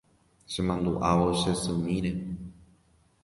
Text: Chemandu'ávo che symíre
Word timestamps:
Chemandu'ávo 0.51 1.27
che 1.41 1.51
symíre 1.61 2.11